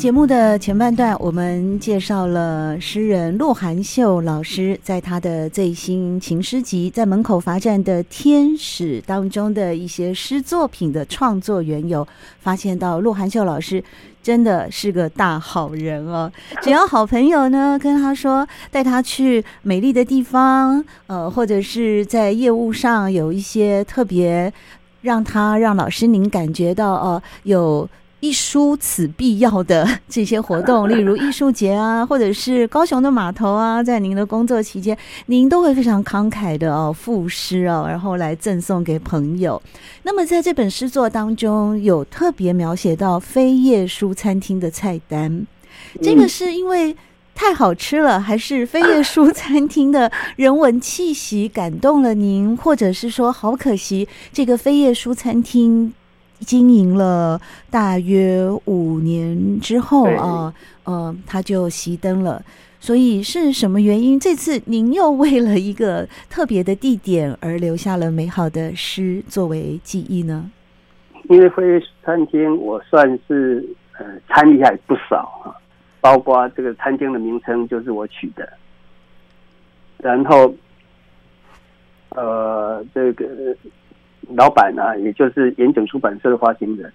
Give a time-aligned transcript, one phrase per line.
[0.00, 12.08] 节目的前半段，我们介绍了诗人鹿晗秀老师在他的最新情诗集《在门口罚站的天使》当中的一些诗作品的创作缘由，
[12.40, 13.84] 发现到鹿晗秀老师
[14.22, 16.32] 真的是个大好人哦。
[16.64, 24.50] 只要好朋友呢跟他说带他去美丽的地方，呃，或者是在业务上有一些特别
[25.02, 27.86] 让他让老师您感觉到哦、呃、有。
[28.20, 39.60] 一书此必要的 这些活动， 例如艺术节啊，或者是高雄的码头啊，在您的工作期间，您都会非常慷慨的哦赋诗哦，然后来赠送给朋友。
[40.02, 45.46] 那么在这本诗作当中，有特别描写到飞叶书餐厅的菜单，
[46.02, 46.94] 这个是因为
[47.34, 55.94] 太好吃了，还是飞叶书餐厅的人文气息感动了您，或者是说好可惜，这个飞叶书餐厅？
[56.40, 60.52] 经营了大约五年之后啊，
[60.84, 62.42] 呃，他就熄灯了。
[62.80, 64.18] 所以是什么原因？
[64.18, 70.50] 这次您又为了一个特别的地点而留下了美好的诗作为记忆呢？
[71.28, 73.62] 因为飞叶餐厅，我算是
[73.98, 75.52] 呃参与还不少啊，
[76.00, 78.48] 包括这个餐厅的名称就是我取的，
[79.98, 80.54] 然后
[82.10, 83.26] 呃这个。
[84.36, 86.92] 老板呢、啊，也就是严整出版社的发行人，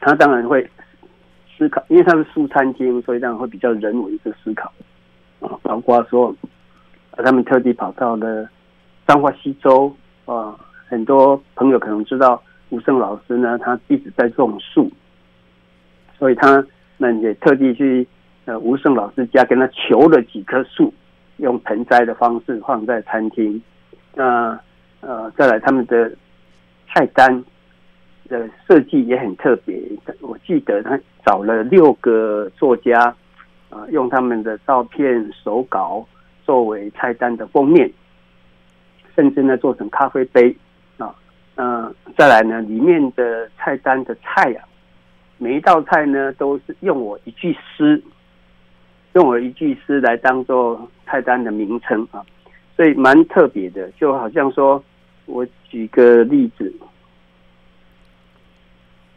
[0.00, 0.68] 他当然会
[1.56, 4.72] 思考，因为他是书餐厅，所以当然会比较人文的思考
[5.40, 6.34] 啊，包括说，
[7.12, 8.48] 他们特地跑到了
[9.06, 9.94] 彰化溪州
[10.24, 14.90] 啊，很多朋友可能知道吴胜老师呢，他一直在种树，
[16.18, 16.64] 所以他
[16.96, 18.06] 们也特地去
[18.46, 20.94] 呃吴胜老师家跟他求了几棵树，
[21.36, 23.62] 用盆栽的方式放在餐厅，
[24.14, 24.58] 那
[25.00, 26.10] 呃再来他们的。
[26.88, 27.44] 菜单
[28.28, 29.80] 的设计也很特别，
[30.20, 33.14] 我记得他找了六个作家，
[33.70, 36.06] 啊，用他们的照片手稿
[36.44, 37.90] 作为菜单的封面，
[39.14, 40.56] 甚至呢做成咖啡杯
[40.96, 41.14] 啊，
[41.56, 44.64] 嗯，再来呢里面的菜单的菜啊，
[45.36, 48.02] 每一道菜呢都是用我一句诗，
[49.12, 52.24] 用我一句诗来当做菜单的名称啊，
[52.76, 54.82] 所以蛮特别的，就好像说。
[55.28, 56.72] 我举个例子，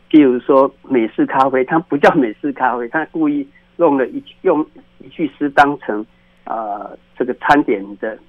[0.09, 4.63] 譬如说美式咖啡，它不叫美式咖啡，它故意弄了一用
[4.99, 6.05] 一句诗当成
[6.43, 8.19] 啊、呃、这个餐点的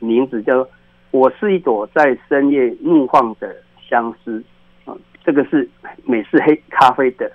[0.00, 0.70] 名字，叫做
[1.12, 3.54] “我是一朵在深夜怒放的
[3.86, 4.42] 相思”
[4.86, 5.68] 啊，这个是
[6.04, 7.30] 美式黑咖啡的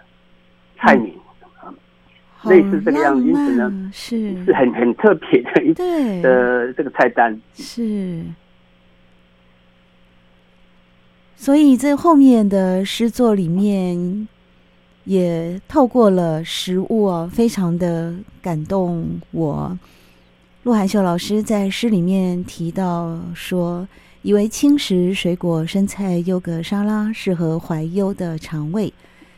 [0.78, 1.14] 菜名
[2.46, 4.44] 类似这个样子，因此呢是。
[4.44, 5.74] 是很很特别的一
[6.22, 7.40] 的这个菜单。
[7.54, 8.22] 是。
[11.36, 14.28] 所以在后面的诗作里面，
[15.04, 19.78] 也透过了食物啊，非常的感动我。
[20.64, 23.86] 陆海秀老师在诗里面提到说，
[24.22, 28.94] 以为轻食、水果、生菜、优格沙拉适合怀忧的肠胃，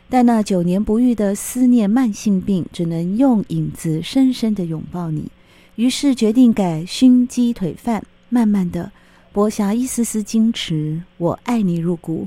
[0.08, 5.28] 但那久年不愈的思念慢性病，只能用影子深深的拥抱你。
[5.74, 8.92] 于是决定改熏鸡腿饭，慢慢的。
[9.36, 12.26] 播下一丝丝矜持，我爱你入骨。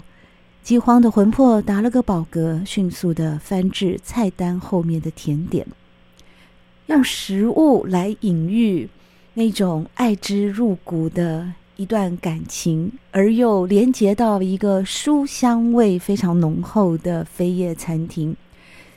[0.62, 5.66] 饥荒的魂魄打了个饱嗝，迅速的翻至菜单后面的甜点，
[6.86, 8.88] 用食物来隐喻
[9.34, 18.36] 那种爱之入骨的一段感情，而又连接到一个书香味非常浓厚的飞叶餐厅。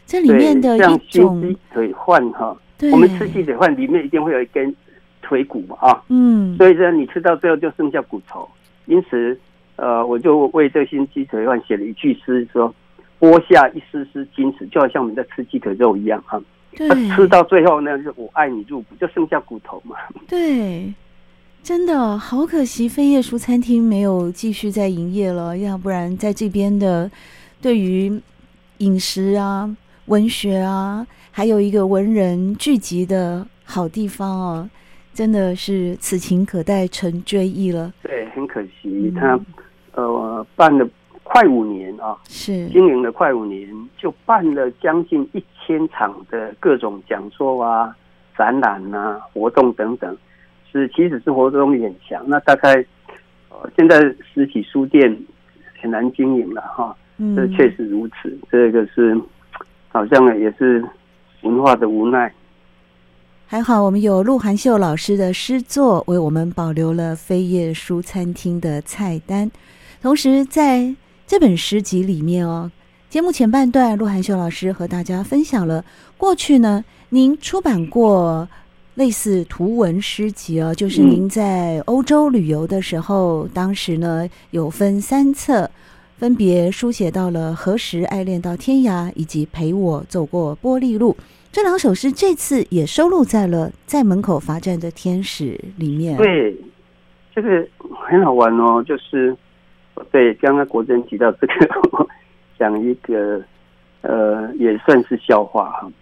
[0.06, 2.55] 这里面的一种鸡腿饭哈，
[2.93, 4.76] 我们吃鸡腿饭里面一定会有一根。
[5.22, 8.46] 腿骨嘛啊，嗯，所以说你吃到最后就剩下骨头，
[8.86, 9.38] 因此，
[9.76, 12.74] 呃，我就为这新鸡腿饭写了一句诗，说
[13.19, 16.38] 剥下一丝丝矜持，就好像我们在吃鸡腿肉一样哈。
[16.76, 19.94] 对，吃到最后呢，就是我爱你入骨，就剩下骨头嘛。
[20.26, 20.92] 对，
[21.62, 27.10] 真的好可惜，飞叶书餐厅没有继续在营业了，要不然在这边的
[27.60, 28.20] 对于
[28.78, 29.76] 饮食啊、
[30.06, 34.70] 文学啊，还有一个文人聚集的好地方哦。
[35.12, 37.93] 真的是此情可待成追忆了。
[38.03, 39.38] 对，很可惜，他
[39.94, 40.88] 呃办了
[41.23, 43.69] 快五年啊，是经营了快五年，
[43.99, 47.94] 就办了将近一千场的各种讲座啊、
[48.37, 50.17] 展览啊、活动等等，
[50.70, 52.25] 是其实是活动力很强。
[52.26, 52.75] 那大概
[53.50, 54.00] 呃，现在
[54.35, 55.17] 实体书店
[55.81, 58.37] 很难经营了哈，嗯，这确实如此。
[58.50, 59.19] 这个是
[59.88, 60.82] 好像也是
[61.43, 62.32] 文化的无奈。
[63.47, 69.50] 还好，我们有鹿晗秀老师的诗作为我们保留了飞叶书餐厅的菜单，
[70.00, 70.94] 同时在。
[71.25, 72.71] 这本诗集里面哦，
[73.09, 75.83] 节目前半段，鹿晗秀老师和大家分享了
[76.19, 78.47] 过去呢，您出版过
[78.97, 85.71] 类似图文诗集哦，就是您在欧洲旅游的时候，当时呢有分三册，
[86.19, 91.17] 分别书写到了何时爱恋到天涯，以及陪我走过玻璃路
[91.52, 96.16] 这两首诗，这次也收录在了在门口罚站的天使里面。
[96.16, 96.56] 对，
[97.34, 97.69] 这个
[98.08, 99.37] 很好玩哦，就是。
[100.10, 101.54] 对，刚刚国珍提到这个，
[101.93, 102.08] 我
[102.58, 103.40] 讲一个，
[104.00, 105.93] 呃，也算是笑话哈。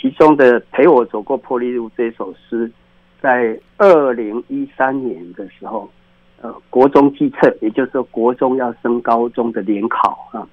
[0.00, 2.70] 其中的《陪我走过玻璃路》这首诗，
[3.20, 5.90] 在二零一三年的时候，
[6.40, 10.46] 呃，国中基测，也就是说国中要升高中的联考啊，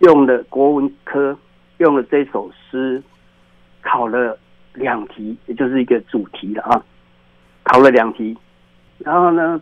[0.00, 1.36] 用了国文科
[1.78, 3.02] 用了这首诗
[3.88, 4.36] 考了
[4.74, 6.82] 两题，也就是一个主题了啊，
[7.62, 8.36] 考了两题。
[8.98, 9.60] 然后呢，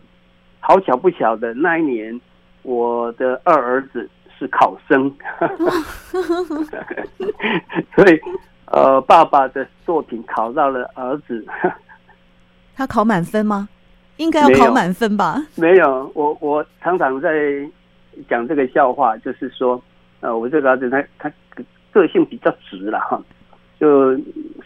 [0.59, 2.19] 好巧不巧的那一年。
[2.63, 5.09] 我的二儿子是考生，
[7.95, 8.19] 所以
[8.65, 11.45] 呃，爸爸的作品考到了儿子。
[12.75, 13.69] 他考满分吗？
[14.17, 15.41] 应该要考满分吧？
[15.55, 17.31] 没有，我我常常在
[18.27, 19.81] 讲这个笑话，就是说，
[20.19, 21.31] 呃，我这个儿子他他
[21.93, 23.17] 个性比较直了哈，
[23.79, 24.17] 就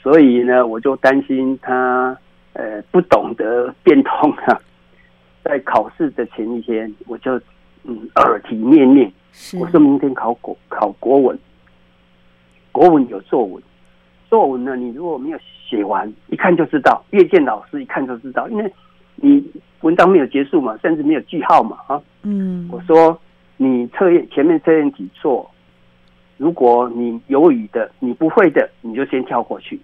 [0.02, 2.18] 所以呢，我就担心他
[2.54, 4.60] 呃不懂得变通啊，
[5.44, 7.40] 在考试的前一天我就。
[7.84, 9.12] 嗯，耳提面命。
[9.60, 11.40] 我说明天考国考国文，
[12.72, 13.64] 国文有作文，
[14.30, 17.04] 作文呢，你如果没有写完，一看就知道。
[17.10, 18.72] 阅卷老师一看就知道，因为
[19.16, 19.44] 你
[19.80, 22.00] 文章没有结束嘛，甚至没有句号嘛，啊。
[22.22, 22.70] 嗯。
[22.72, 23.20] 我说
[23.58, 25.50] 你测验前面测验题做，
[26.42, 29.80] 如果你有余的，你不会的，你就先跳过去，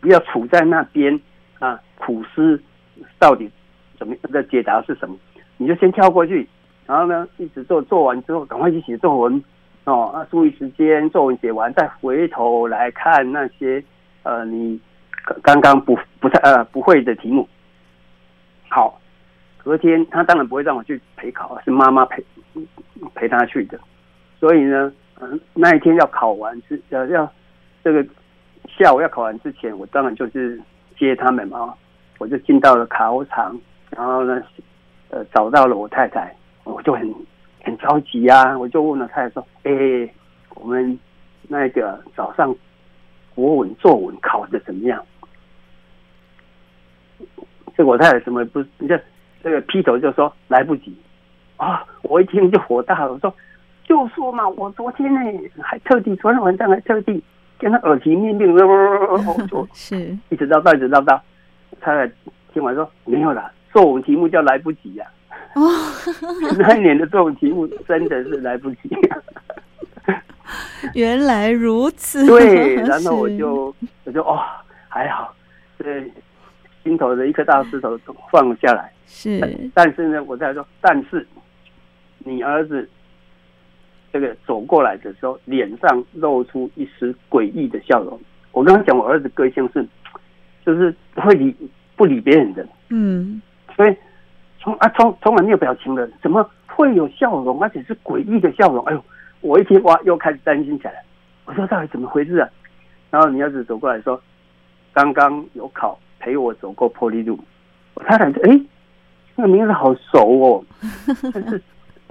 [0.00, 1.20] 不要杵在那边
[1.58, 2.58] 啊，苦思
[3.18, 3.50] 到底
[3.98, 5.14] 怎么的解答是什么，
[5.58, 6.48] 你就先跳过去。
[6.86, 9.44] 然后呢，一直做，做完之后赶快去写作文
[9.84, 10.06] 哦。
[10.14, 13.84] 啊，注意时间，作文写完再回头来看那些
[14.22, 14.80] 呃，你
[15.42, 17.46] 刚刚不不太呃不会的题目。
[18.70, 18.98] 好，
[19.58, 22.24] 隔天他当然不会让我去陪考，是妈妈陪
[23.14, 23.78] 陪他去的。
[24.40, 24.90] 所以呢，
[25.54, 27.30] 那一天要考完之要要
[27.84, 28.04] 这个
[28.68, 30.60] 下午要考完之前，我当然就是
[30.98, 31.74] 接他们嘛。
[32.18, 33.58] 我就进到了考场，
[33.90, 34.40] 然后呢，
[35.10, 36.34] 呃，找到了我太太。
[36.62, 37.12] 我就很
[37.64, 39.72] 很着急呀，我就问了太太说：“哎、
[40.54, 40.96] 我们
[41.48, 42.54] 那个早上
[43.34, 45.04] 国文作文考的怎么样？”
[47.76, 48.60] 这我太太什么不？
[48.78, 49.02] 你这
[49.42, 50.96] 这个劈头就说来不及
[51.56, 51.84] 啊！
[52.02, 53.34] 我一听就火大了，我说
[53.84, 55.20] ：“就说嘛，我昨天呢
[55.62, 57.22] 还特地昨天晚上还特地
[57.58, 61.20] 跟他耳提面命，我就 是一直叨叨一直叨叨。”
[61.80, 62.12] 太太
[62.52, 65.06] 听完说：“没有了，作文题目叫来不及呀。”
[65.54, 65.62] 哦，
[66.58, 68.78] 那一年的作文题目真的是来不及。
[70.94, 72.26] 原来如此。
[72.26, 73.74] 对，然后我就
[74.04, 74.38] 我就哦，
[74.88, 75.34] 还好，
[75.78, 76.10] 对，
[76.82, 78.92] 心头的一颗大石头都放下来。
[79.06, 79.40] 是，
[79.74, 81.26] 但是呢，我在说，但是
[82.18, 82.88] 你儿子
[84.12, 88.20] 这个走过来的时候，脸上露出一丝诡异的笑容。
[88.52, 89.86] 我刚刚讲，我儿子个性是，
[90.66, 91.54] 就是会理
[91.96, 92.66] 不理别人的。
[92.90, 93.40] 嗯，
[93.76, 93.96] 所以。
[94.64, 97.60] 从啊，从从来没有表情的，怎么会有笑容？
[97.60, 98.84] 而且是诡异的笑容。
[98.84, 99.04] 哎呦，
[99.40, 101.02] 我一听哇，又开始担心起来。
[101.46, 102.48] 我说到底怎么回事啊？
[103.10, 104.22] 然后你儿子走过来说
[104.94, 107.36] ：“刚刚有考，陪我走过玻璃路。”
[107.94, 108.60] 我太太说：“哎，
[109.34, 110.64] 那个名字好熟哦，
[111.34, 111.60] 但是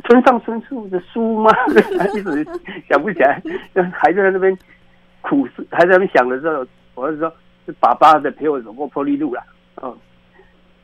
[0.04, 1.52] 村上春树的书吗？”
[2.16, 2.46] 一直
[2.90, 3.42] 想不起来，
[3.94, 4.58] 还在那边
[5.22, 6.66] 苦思，还在那边想的时候，
[6.96, 7.34] 我儿子说
[7.66, 9.42] ：“是爸爸的陪我走过玻璃路了。”
[9.76, 9.98] 哦。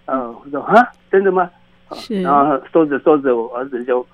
[0.06, 1.50] 嗯，我说啊，真的吗？
[1.94, 2.22] 是。
[2.22, 4.06] 然后说着说着，我儿子就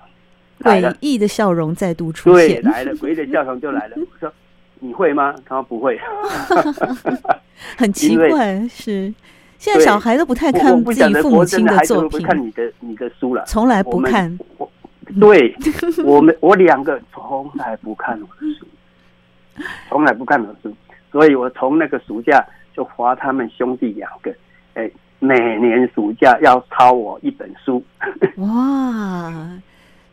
[0.60, 3.96] 诡异的笑容再度出现，对，来了，诡异的笑容就来了。
[4.00, 4.32] 我说
[4.80, 5.34] 你会吗？
[5.46, 5.98] 他说不会，
[7.78, 9.12] 很奇怪，是
[9.56, 14.36] 现在小孩都不太看自己父母亲的作品，看你的你的书了，从来不看。
[14.58, 14.68] 我
[15.20, 15.54] 对
[16.04, 18.66] 我们我两个从来不看我的书，
[19.88, 20.74] 从来不看我的书，
[21.12, 22.44] 所以我从那个暑假
[22.74, 24.34] 就罚他们兄弟两个，
[24.74, 24.90] 哎。
[25.20, 27.82] 每年暑假要抄我一本书。
[28.36, 29.32] 哇，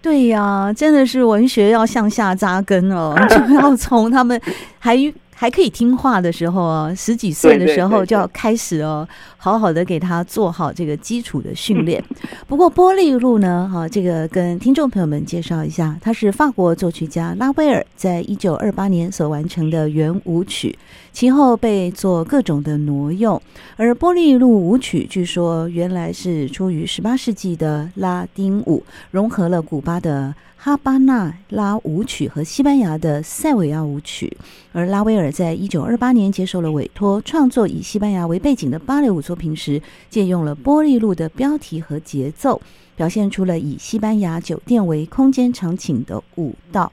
[0.02, 4.40] 对呀、啊，真的是文学要向下扎根哦，就要从他们
[4.80, 4.96] 还。
[5.42, 9.08] 还可以听话的时候哦，十几岁的时候就要开始哦，
[9.38, 12.00] 好好的给他做好这个基础的训练。
[12.48, 20.78] 不过波利路呢，哈，这个跟听众朋友们介绍一下，他是法国作曲家拉威尔在一九二八年所完成的圆舞曲，
[21.12, 23.42] 其后被做各种的挪用。
[23.78, 30.36] 而波利路舞曲据说原来是出于十八世纪的拉丁舞，融合了古巴的。
[30.64, 34.38] 哈巴纳拉舞曲和西班牙的塞维亚舞曲，
[34.72, 42.62] 而拉威尔在一九二八年接受了委托，创作以西班牙为背景的芭蕾舞作品时，借用了玻璃路的标题和节奏，
[42.96, 46.92] 表现出了以西班牙酒店为空间场景的舞蹈。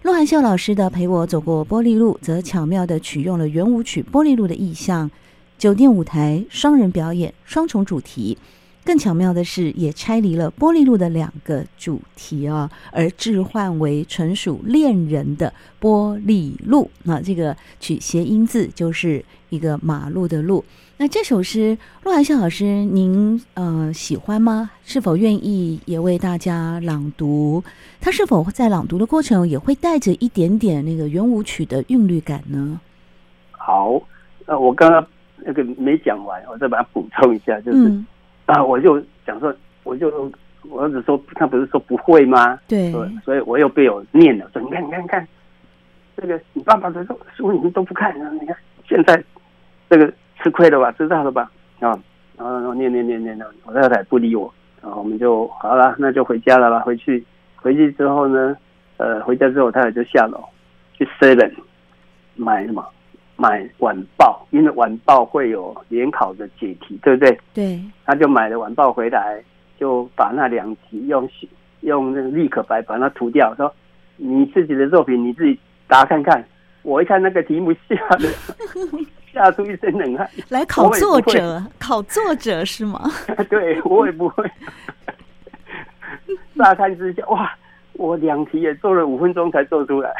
[0.00, 5.10] 鹿晗秀老师的《陪我走过玻璃路》则巧妙地取用了圆舞曲玻璃路的意象，
[5.58, 8.38] 酒店舞台双人表演双重主题。
[8.84, 16.90] 更巧妙的是，也拆离了玻璃路的两个主题啊，而置换为纯属恋人的玻璃路。
[17.04, 20.64] 那这个取谐音字，就是一个马路的路。
[20.96, 24.70] 那这首诗，鹿晗秀老师，您呃喜欢吗？
[24.84, 27.62] 是否愿意也为大家朗读？
[28.00, 32.80] 他是否在朗读的过程也会带着一点点那个圆舞曲的韵律感呢？
[33.52, 34.02] 好，
[34.46, 37.78] 呃，我刚刚那个没讲完，我再把它补充一下，就是。
[37.88, 38.04] 嗯
[38.46, 38.62] 啊！
[38.62, 40.30] 我就想说，我就
[40.68, 42.58] 我儿子说，他不是说不会吗？
[42.68, 42.92] 对，
[43.24, 45.28] 所以我又被我念了，说你看，你看，你看，
[46.16, 48.56] 这个你爸爸的书书你们都不看，你看
[48.86, 49.22] 现在
[49.88, 50.92] 这个吃亏了吧？
[50.92, 51.50] 知道了吧？
[51.80, 51.98] 啊，
[52.36, 56.80] 然后念念念念的，我太太不理我，然后我们就好了，那就回家了吧。
[56.80, 57.24] 回去
[57.56, 58.56] 回去之后呢，
[58.96, 60.42] 呃，回家之后，我太太就下楼
[60.94, 61.52] 去 Seven
[62.34, 62.84] 买什么？
[63.36, 67.38] 买晚报，因为晚报会有联考的解题，对不对？
[67.54, 67.80] 对。
[68.04, 69.42] 他就买了晚报回来，
[69.78, 71.28] 就把那两题用
[71.80, 73.72] 用那个立可白把它涂掉，说
[74.16, 75.58] 你自己的作品你自己
[75.88, 76.44] 答看看。
[76.82, 78.28] 我一看那个题目，吓得
[79.32, 80.28] 吓出一身冷汗。
[80.48, 83.08] 来考作者，考作者是吗？
[83.48, 84.50] 对，我也不会。
[86.58, 87.52] 乍看之下，哇，
[87.94, 90.12] 我两题也做了五分钟才做出来。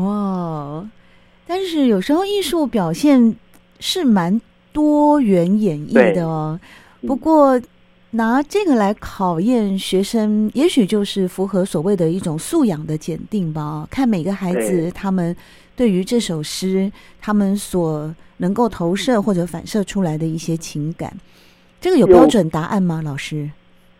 [0.00, 0.84] 哇。
[1.52, 3.34] 但是有时候艺术表现
[3.80, 4.40] 是蛮
[4.72, 6.56] 多元演绎的哦。
[7.04, 7.60] 不过
[8.12, 13.84] 拿这个来考验学生，也许就是符合所谓的一种素养的检定吧。
[13.90, 15.34] 看每个孩子他们
[15.74, 16.88] 对于这首诗，
[17.20, 21.12] 他们所能够投射或者反射出来的一些情感，
[21.80, 23.02] 这个有标准答案吗？
[23.04, 23.50] 老师？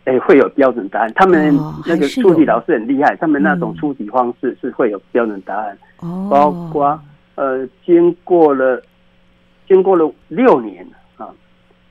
[0.05, 1.11] 哎，会有标准答案。
[1.15, 1.53] 他们
[1.85, 6.97] 那个出题老师很厉害，他们那种出题方式是会有标准答案，哦包括。
[7.35, 8.81] 呃，经过了
[9.67, 10.85] 经过了六年
[11.17, 11.29] 啊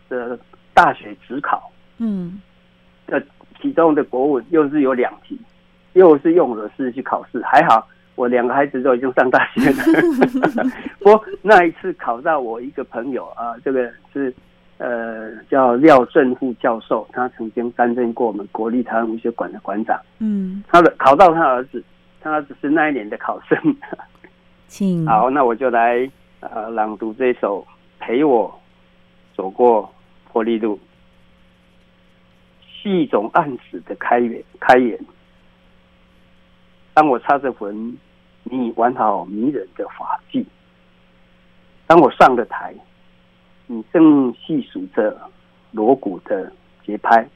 [0.09, 0.38] 的
[0.75, 2.40] 大学指考，嗯，
[3.06, 3.20] 呃，
[3.61, 5.38] 其中的国文又是有两题，
[5.94, 9.82] 又是用了诗去考试，还好我两个孩子都已经上大学了。
[11.00, 14.32] 不过那一次考到我一个朋友啊，这个是
[14.76, 21.82] 呃叫廖正富教授，他曾经担任过我们国立台湾文学馆的馆长，嗯，他的考到他儿子，
[22.20, 23.56] 他儿子是那一年的考生。
[24.70, 26.08] 请好，那我就来
[26.38, 27.60] 呃朗读这首
[27.98, 28.60] 《陪我
[29.34, 29.92] 走过
[30.32, 30.76] 玻璃路》，
[32.64, 34.96] 是一种暗示的开源开眼。
[36.94, 37.98] 当我擦着粉，
[38.44, 40.44] 你玩好迷人的发髻；
[41.88, 42.72] 当我上了台，
[43.66, 45.20] 你正细数着
[45.72, 46.50] 锣鼓的
[46.86, 47.28] 节拍。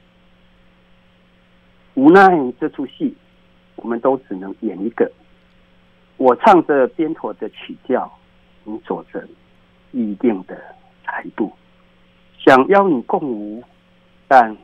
[1.95, 3.13] 无奈这出戏，
[3.75, 5.11] 我们都只能演一个。
[6.17, 8.11] 我唱着边妥的曲调，
[8.63, 9.27] 你走着
[9.91, 10.57] 一定的
[11.03, 11.53] 台步，
[12.39, 13.63] 想邀你共舞，
[14.29, 14.57] 但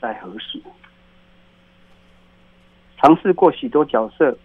[0.00, 0.60] 在何时？
[2.98, 4.36] 尝试过许多角色，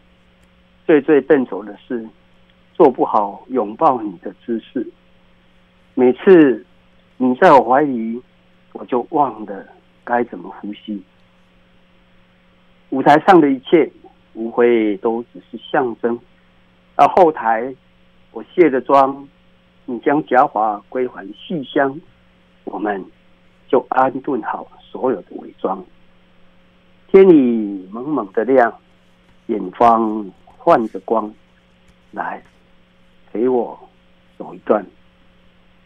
[0.85, 2.07] 最最笨拙的是
[2.73, 4.87] 做不好拥抱你的姿势。
[5.93, 6.65] 每次
[7.17, 8.21] 你在我怀里，
[8.71, 9.65] 我就忘了
[10.03, 11.03] 该怎么呼吸。
[12.91, 13.91] 舞台上的一切。
[14.33, 16.19] 无非都只是象征。
[16.95, 17.73] 到后台，
[18.31, 19.27] 我卸了妆，
[19.85, 21.99] 你将假发归还戏箱，
[22.63, 23.03] 我们
[23.67, 25.83] 就安顿好所有的伪装。
[27.11, 28.73] 天里蒙蒙的亮，
[29.47, 30.31] 远方
[30.63, 31.31] 泛着光，
[32.11, 32.41] 来
[33.31, 33.79] 陪我
[34.37, 34.85] 走一段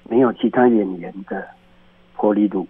[0.09, 1.47] 没有其他演员的
[2.15, 2.65] 波丽露。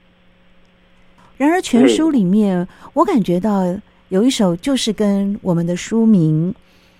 [1.37, 3.63] 然而，全书里面，我感觉到。
[4.09, 6.53] 有一首就是跟我们的书名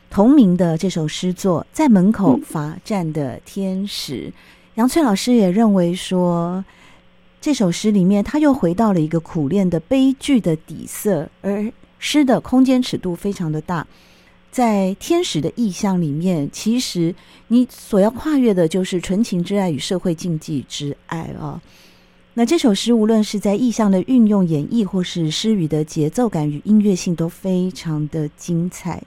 [0.10, 4.32] 同名的这首诗作，在门口罚站的天使。
[4.76, 6.64] 杨翠老师也认为说，
[7.40, 13.88] 这首诗里面他又回到了一个苦恋的悲剧的底色，而诗的空间尺度非常的大，
[14.52, 17.16] 在天使的意象里面，其实
[17.48, 21.60] 你所要跨越的就是纯情之爱与社会禁忌之爱哦。
[22.40, 29.02] 那这首诗无论是在意象的运用演绎，或是诗语的节奏感与音乐性都非常的精彩。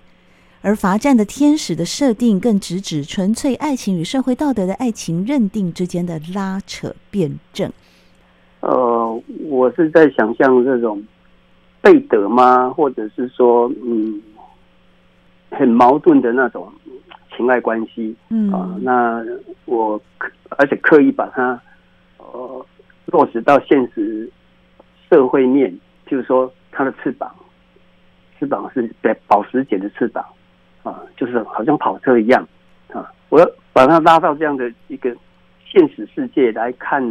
[0.62, 7.70] 而罚站的天使的设定更直指纯粹爱情与社会道德的爱情认定之间的拉扯辩证。
[8.62, 11.00] 呃，我是在想象这种
[11.80, 12.68] 背德吗？
[12.70, 14.20] 或者是说，嗯，
[15.52, 16.68] 很矛盾的那种
[17.36, 18.12] 情爱关系。
[18.30, 19.24] 嗯啊、呃，那
[19.66, 20.02] 我
[20.48, 21.60] 而且刻意把它呃
[23.06, 24.30] 落实到现实
[25.08, 25.76] 社会面，
[26.06, 27.34] 就是说，它的翅膀，
[28.38, 28.90] 翅膀是
[29.26, 30.24] 保时捷的翅膀。
[30.82, 32.42] 啊，就是好像跑车一样
[32.90, 33.12] 啊！
[33.28, 35.14] 我要把它拉到这样的一个
[35.62, 37.02] 现实世界来看，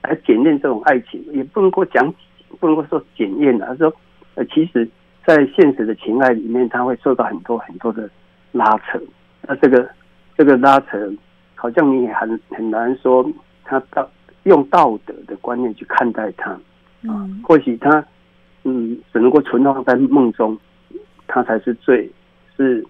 [0.00, 2.10] 来检验这种爱情，也不能够讲，
[2.58, 3.66] 不能够说检验的。
[3.66, 3.94] 他说，
[4.36, 4.88] 呃，其实，
[5.26, 8.08] 在现实的情爱里面，他会受到很多很多的
[8.52, 8.98] 拉扯。
[9.42, 9.86] 那这个
[10.34, 11.12] 这个拉扯，
[11.56, 13.30] 好像你也很很难说，
[13.64, 14.08] 他到
[14.48, 16.50] 用道德的观念去看待他
[17.06, 17.28] 啊。
[17.44, 18.04] 或许他
[18.64, 20.58] 嗯，只能够存放在梦中，
[21.26, 22.10] 他才是最。
[22.60, 22.84] 是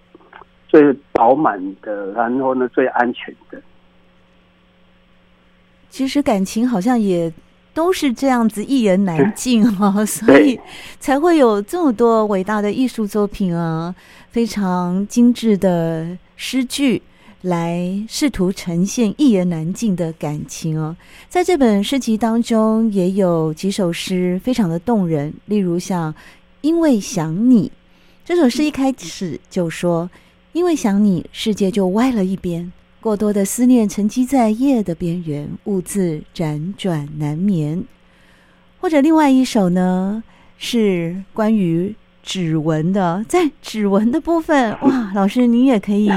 [0.67, 3.61] 最饱满的，然后呢，最安全的。
[5.91, 7.31] 其实感情好像也
[7.71, 10.59] 都是这样子，一言难尽哈， 所以
[10.99, 13.93] 才会有这么多伟大的艺术作品啊，
[14.29, 16.99] 非常精致的诗句
[17.41, 20.95] 来试图呈现一言难尽的感情哦。
[21.29, 26.13] 在这本诗集当中，也有几首诗非常的动人，例如像
[26.61, 27.67] 《因为想你》。
[28.25, 30.09] 这首诗一开始就说
[30.53, 32.71] ：“因为想你，世界就歪了一边。
[33.01, 37.83] 过多的思念沉积在夜的边缘，兀自辗转难眠。”
[38.81, 40.23] 或者另外一首呢，
[40.57, 41.95] 是关于
[42.29, 46.11] 指纹的，在指纹的部分， 哇，老师你也可以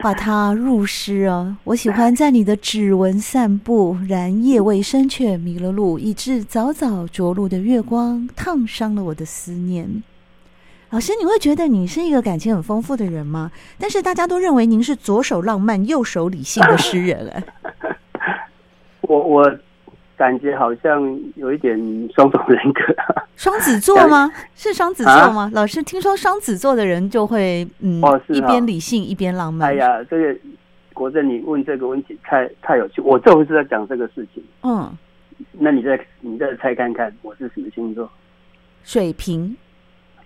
[0.00, 1.56] 把它入诗哦。
[1.62, 10.02] 我喜欢在你的指纹散步，然夜未深却迷了路，以致早早着陆的月光烫伤了我的思念。
[10.90, 13.52] 老师，你会觉得你是一个感情很丰富的人吗？
[13.78, 17.44] 但是大家都认为您是左手浪漫、右手理性的诗人 哎。
[19.02, 19.58] 我我
[20.16, 21.76] 感觉好像有一点
[22.14, 22.80] 双重人格。
[23.36, 24.32] 双子座吗？
[24.56, 25.42] 是双子座吗？
[25.42, 29.70] 啊、老师，听说双子座的人就会嗯，哦、一边理性一边浪漫。
[29.70, 30.38] 哎呀，这个
[30.94, 33.00] 国政，你问这个问题太太有趣。
[33.02, 34.42] 我这回是在讲这个事情。
[34.62, 34.90] 嗯，
[35.52, 38.10] 那你再你再猜看看，我是什么星座？
[38.84, 39.56] 水瓶。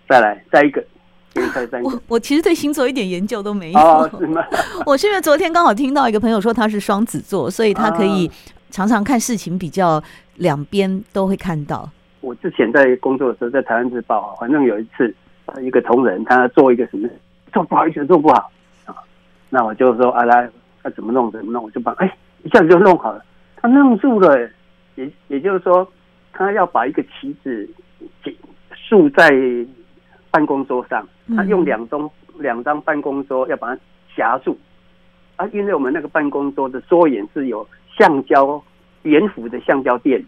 [0.08, 0.84] 再来，再一个，
[1.32, 1.88] 给你猜三个。
[1.90, 3.78] 我我其实对星座一点研究都没有。
[3.80, 4.44] 哦，是吗？
[4.86, 8.28] 我是因为昨天刚好听到一个朋友说他是双子座，所以他可以
[8.70, 10.02] 常常看事情比较
[10.36, 11.88] 两边都会看到。
[12.20, 15.14] 我之前在工作的时候，在台湾日报，反正有一次，
[15.62, 17.08] 一个同仁他做一个什么，
[17.52, 18.50] 做不好意思，做不好
[18.86, 18.94] 啊，
[19.48, 20.48] 那我就说啊，来，
[20.82, 23.24] 他怎么弄怎么弄，我就帮，哎，一下子就弄好了。
[23.56, 24.48] 他弄住了，
[24.94, 25.86] 也也就是说，
[26.32, 27.68] 他要把一个旗子
[28.74, 29.30] 竖在。
[30.32, 31.04] 办公桌上，
[31.36, 33.80] 他用两张两张办公桌要把它
[34.16, 34.56] 夹住
[35.34, 37.66] 啊，因为我们那个办公桌的桌沿是有
[38.00, 38.62] 橡胶
[39.02, 40.24] 圆弧的橡胶垫，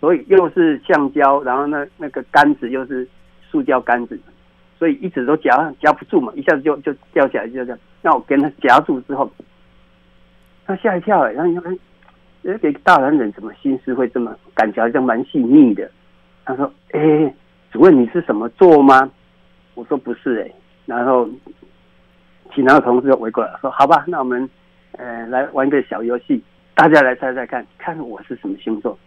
[0.00, 3.06] 所以又是橡胶，然后那那个杆子又是
[3.48, 4.18] 塑胶杆子，
[4.76, 7.78] 所以一直都夹夹不住嘛，一下子就就掉下来，就这样。
[8.00, 9.30] 那我跟他夹住之后，
[10.66, 11.78] 他吓一跳哎，然后你看，
[12.44, 15.88] 哎，给大男人什么心思会这么感觉好像蛮细腻的？
[16.44, 17.32] 他说：“哎，
[17.70, 19.08] 主任你是什么座吗？”
[19.74, 20.50] 我说不是哎、
[20.86, 21.28] 然后
[22.52, 24.50] 其他的同事就围过来说：“好吧，那我们
[24.98, 26.42] 呃来玩个小游戏，
[26.74, 28.98] 大家来猜猜看，看我是什么星座。”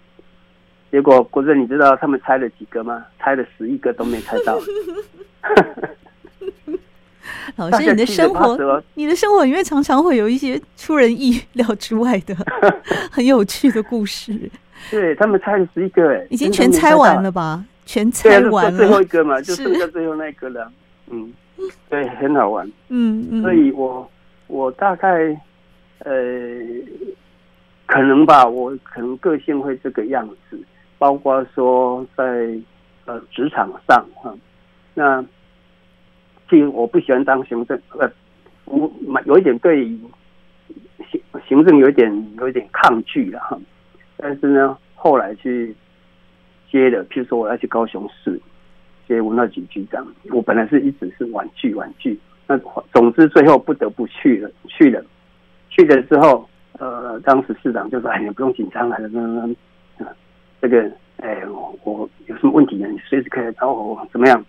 [0.91, 3.05] 结果国珍，你知道他们猜了几个吗？
[3.19, 4.57] 猜了十一个都没猜到。
[7.57, 12.35] 老师，你的生活，你的生活里面常常会有一些出人意料之外的
[13.11, 14.49] 很有趣的故事。
[14.91, 17.63] 对，他们猜了十一个，哎，已经全猜完了吧？
[17.85, 20.71] 全猜完了，最后一个嘛，就剩下最后那个了。
[21.09, 21.33] 嗯，
[21.89, 22.65] 对，很好玩。
[22.89, 24.09] 嗯嗯，所以我
[24.47, 25.09] 我大概
[25.99, 26.13] 呃，
[27.85, 30.59] 可能吧，我可能个性会这个样子，
[30.97, 32.57] 包括说在
[33.05, 34.35] 呃职场上哈、
[34.93, 35.23] 那
[36.49, 38.11] 其实我不喜欢当行政，呃，
[38.65, 38.91] 我
[39.25, 39.85] 有一点对
[41.09, 43.57] 行行政有一点有一点抗拒了哈，
[44.17, 45.75] 但是呢，后来去。
[46.71, 48.37] 接的，譬如说我要去高雄市
[49.07, 52.57] 接文化局局长，我本来是一直是婉拒婉拒，那
[52.91, 55.01] 总之最后不得不去了，去了，
[55.69, 59.21] 去了之后，呃，当时市长就说：“哎，你不用紧张了，那
[59.97, 60.07] 那
[60.61, 61.41] 这个，哎，
[61.83, 62.87] 我有什么问题呢？
[62.89, 64.43] 你随时可以找我，怎么样？”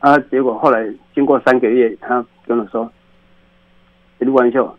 [0.00, 2.90] 啊，结果后来经过三个月，他跟我说
[4.20, 4.76] ：“陆汉秀，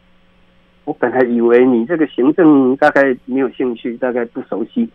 [0.85, 4.89] 我本来以为你这个行政大概没有兴趣，大概不熟悉。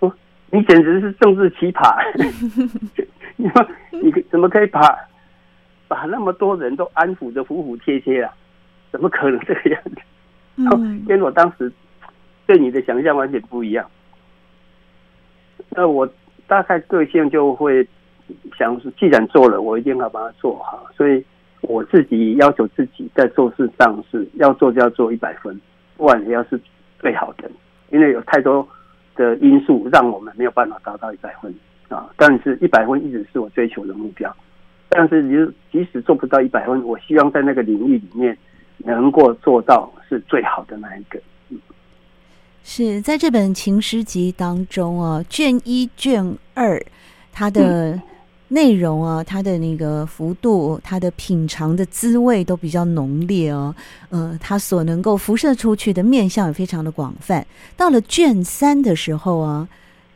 [0.00, 0.12] 哦，
[0.50, 2.02] 你简直是政治奇葩！
[3.36, 4.80] 你说你怎么可以把
[5.86, 8.32] 把那么多人都安抚的服服帖帖啊？
[8.90, 9.96] 怎么可能这个样子？
[10.58, 11.72] 嗯，跟我当时
[12.46, 13.88] 对你的想象完全不一样。
[15.70, 16.08] 那我
[16.46, 17.86] 大概个性就会。”
[18.58, 20.86] 想，既然做了，我一定要把它做好。
[20.94, 21.24] 所以
[21.62, 25.58] 我自己要求自己在做事上是要做就要做一百分，
[25.96, 26.60] 不管也要是
[26.98, 27.50] 最好的。
[27.90, 28.68] 因为有太多
[29.16, 31.50] 的因素让我们没有办法达到一百分
[31.88, 32.10] 啊。
[32.18, 34.36] 但是，一百分一直是我追求的目标。
[34.90, 35.34] 但是，你
[35.72, 38.36] 即使做不到一百分，我希望在那个领域里面
[38.78, 41.20] 能够做到是最好的那一个。
[41.48, 41.58] 嗯，
[42.64, 46.84] 是在这本情诗集当中啊，卷一、卷二，
[47.32, 48.02] 它的、嗯。
[48.50, 53.74] 内容啊，它的那个幅度，它的品尝的滋味都比较浓烈哦。
[54.08, 57.46] 呃，它所能够辐射出去的面相也非常的广泛。
[57.76, 59.68] 到了卷三的时候啊，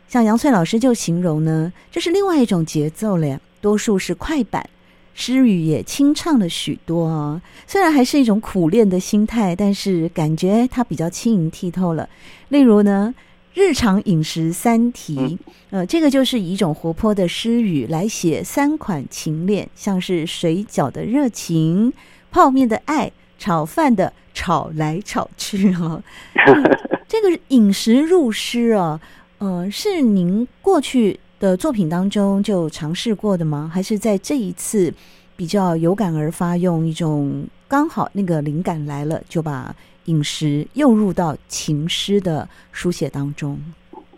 [0.08, 4.66] 像杨翠老师就形容呢，这是另外一种节奏了，多数是快板，
[5.14, 7.40] 诗语也清唱了许多啊。
[7.66, 12.08] 虽然还是一种苦练的心态，但是感觉它比较轻盈剔透了。
[12.48, 13.14] 例如呢。
[13.54, 21.92] 日常饮食三题，呃，这个就是以一种活泼的诗语来写三款情恋，像是水饺的热情、
[22.30, 26.02] 泡面的爱、炒饭的炒来炒去哈、
[26.46, 26.54] 呃。
[27.06, 28.98] 这个饮食入诗啊，
[29.36, 33.68] 呃，是您过去的作品当中就尝试过的吗？
[33.74, 34.94] 还是在这一次
[35.36, 39.74] 比较有感而发，用一种刚好那个灵感来了就把。
[40.06, 43.56] 饮食又入到情诗的书写当中。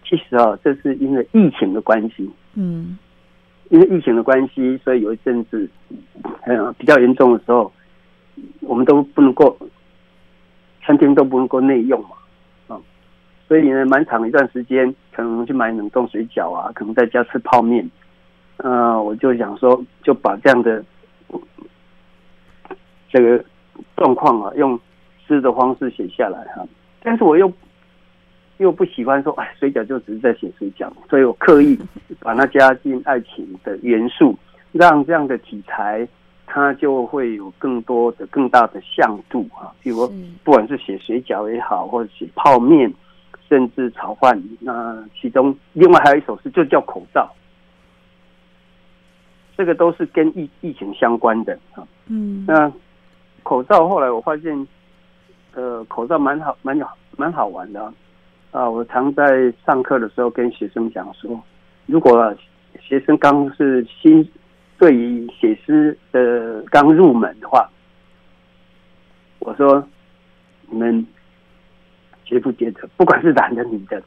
[0.02, 2.26] 其实啊，这是因为疫情的关系。
[2.54, 2.96] 嗯，
[3.68, 5.68] 因为疫情的关系，所以有一阵子，
[6.46, 7.70] 嗯，比较严重的时候，
[8.60, 9.54] 我们都不能够，
[10.86, 12.16] 餐厅都不能够内用嘛，
[12.68, 12.80] 啊，
[13.46, 17.88] 所以呢，蛮长一段时间，可能去买冷冻水饺啊，可能在家吃泡面。
[18.58, 20.84] 呃，我就想说，就把这样的
[23.10, 23.44] 这个
[23.96, 24.78] 状况啊，用。
[25.26, 26.62] 诗的方式写下来哈，
[27.02, 27.50] 但是我又
[28.58, 31.78] 又不喜欢说，哎，水饺就只是在写水饺，所以我刻意
[32.20, 34.36] 把它加进爱情的元素，
[34.70, 36.06] 让这样的题材
[36.44, 39.72] 它就会有更多的、更大的向度啊。
[39.82, 40.06] 比如
[40.44, 42.92] 不管是写水饺也好，或者写泡面，
[43.48, 47.30] 甚至炒饭，那其中另外还有一首诗就叫口罩，
[49.56, 51.86] 这个都是跟疫疫情相关的啊。
[52.06, 52.72] 嗯，那
[53.42, 54.66] 口罩后来我发现。
[55.56, 56.84] 呃，口罩蛮好，蛮有
[57.16, 57.94] 蛮好玩的啊，
[58.50, 58.68] 啊！
[58.68, 61.40] 我常在上课的时候跟学生讲说，
[61.86, 62.34] 如果
[62.80, 64.28] 学生刚是新
[64.78, 67.70] 对于写诗的刚入门的话，
[69.38, 69.86] 我说
[70.68, 71.06] 你们
[72.24, 74.02] 觉不觉得，不管是男的女的，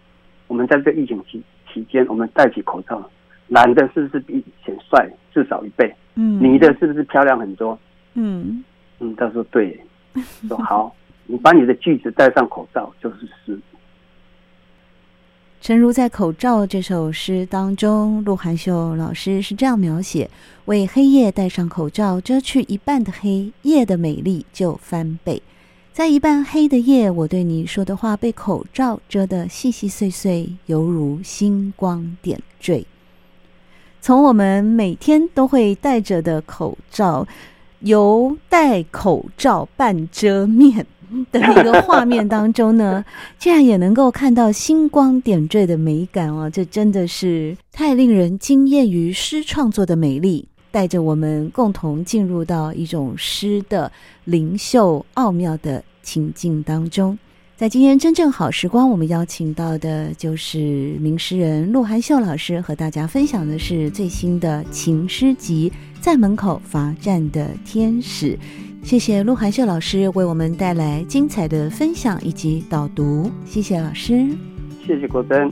[0.48, 3.10] 我们在这疫情期期间，我们戴起口罩，
[3.48, 5.94] 男的是不是比以前帅至少一倍？
[6.16, 7.78] 嗯，女的是不是漂亮很多？
[8.16, 8.64] 嗯
[9.00, 9.80] 嗯，他说对，
[10.48, 10.96] 说 好。
[11.30, 13.60] 你把你的句子戴上口罩，就是诗。
[15.60, 20.30] 诚如在《口罩》这首诗当中，陆含秀老师是这样描写：
[20.68, 25.42] 为黑夜戴上口罩，遮去一半的黑，夜的美丽就翻倍。
[25.98, 32.86] 在一半黑的夜，我对你说的话被口罩遮得细细碎碎，犹如星光点缀。
[34.00, 37.28] 从我们每天都会戴着的口罩，
[37.80, 40.86] 由戴口罩半遮面。
[41.32, 43.04] 的一个画面当中呢，
[43.40, 53.92] 竟然也能够看到星光点缀的美感哦，这真的是太令人惊艳于诗创作的美丽，带着我们共同进入到一种诗的
[54.26, 57.18] 灵秀奥妙的情境当中。
[57.56, 68.34] 在今天真正好时光，我们邀请到的就是名诗人陆含秀老师，和大家分享的是最新的情诗集《在门口罚站的天使》。
[68.84, 74.28] 谢谢陆含秀老师为我们带来精彩的分享以及导读，谢谢老师，
[74.86, 75.52] 谢谢国珍。